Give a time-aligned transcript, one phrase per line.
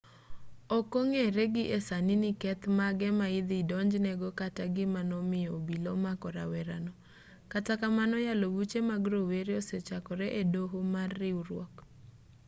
[0.77, 5.49] ok ong'ere gi e sani ni keth mage ma idhi donjne go kata gima nomiyo
[5.57, 6.91] obila omako rawerano
[7.51, 11.73] kata kamano yalo buche mag rowere osechakore e doho mar riwruok